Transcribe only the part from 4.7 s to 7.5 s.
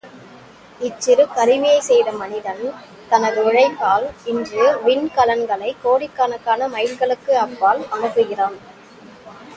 விண்கலங்களை கோடிக்கணக்கான மைல்களுக்கு